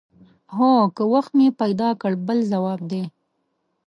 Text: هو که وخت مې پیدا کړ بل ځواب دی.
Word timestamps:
هو 0.55 0.71
که 0.95 1.03
وخت 1.13 1.31
مې 1.37 1.47
پیدا 1.61 1.89
کړ 2.01 2.11
بل 2.27 2.39
ځواب 2.51 2.79
دی. 2.91 3.03